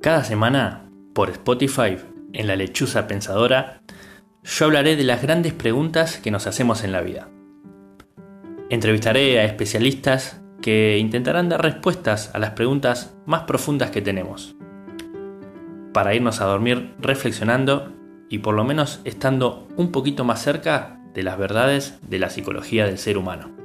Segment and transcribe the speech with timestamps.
[0.00, 1.98] Cada semana, por Spotify,
[2.32, 3.82] en la lechuza pensadora,
[4.42, 7.28] yo hablaré de las grandes preguntas que nos hacemos en la vida.
[8.70, 14.56] Entrevistaré a especialistas que intentarán dar respuestas a las preguntas más profundas que tenemos,
[15.92, 17.92] para irnos a dormir reflexionando
[18.30, 22.86] y por lo menos estando un poquito más cerca de las verdades de la psicología
[22.86, 23.59] del ser humano.